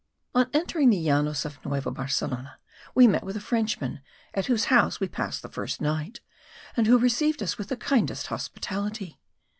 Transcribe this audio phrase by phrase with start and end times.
[0.33, 2.57] On entering the Llanos of Nueva Barcelona,
[2.95, 4.01] we met with a Frenchman,
[4.33, 6.21] at whose house we passed the first night,
[6.75, 9.19] and who received us with the kindest hospitality.